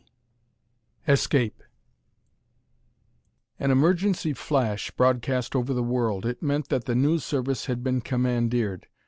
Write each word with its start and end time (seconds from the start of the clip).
An 1.05 1.19
emergency 3.59 4.33
flash 4.33 4.89
broadcast 4.89 5.55
over 5.55 5.75
the 5.75 5.83
world! 5.83 6.25
It 6.25 6.41
meant 6.41 6.69
that 6.69 6.85
the 6.85 6.95
News 6.95 7.23
Service 7.23 7.67
had 7.67 7.83
been 7.83 8.01
commandeered. 8.01 8.87